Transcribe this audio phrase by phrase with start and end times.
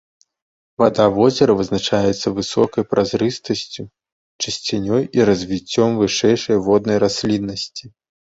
[0.83, 3.83] Вада возера вызначаецца высокай празрыстасцю,
[4.45, 7.85] чысцінёй і развіццём вышэйшай воднай расліннасці.